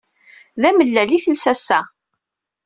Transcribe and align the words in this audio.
D 0.61 0.63
amellal 0.69 1.09
ay 1.15 1.21
telsa 1.25 1.49
ass-a. 1.53 1.79